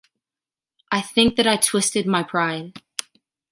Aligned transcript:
I 0.91 0.99
think 0.99 1.35
that 1.35 1.45
I 1.45 1.57
twisted 1.57 2.07
my 2.07 2.23
pride. 2.23 2.81